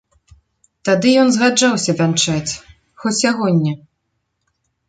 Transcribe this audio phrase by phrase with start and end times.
[0.89, 2.53] Тады ён згаджаўся вянчаць,
[3.05, 3.73] хоць сягоння.